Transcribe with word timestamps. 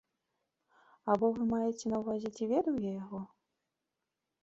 Або 1.13 1.29
вы 1.35 1.43
маеце 1.53 1.85
на 1.93 1.97
ўвазе, 2.01 2.29
ці 2.35 2.43
ведаў 2.55 2.75
я 2.89 2.99
яго? 3.03 3.19